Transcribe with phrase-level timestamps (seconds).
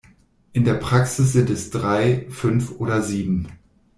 [0.53, 3.49] In der Praxis sind es drei, fünf oder sieben.